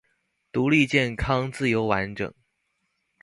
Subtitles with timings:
[0.51, 2.33] 独立健康自由完整